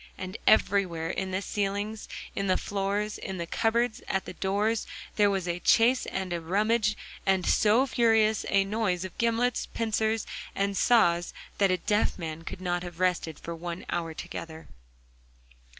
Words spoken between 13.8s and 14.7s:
hour together.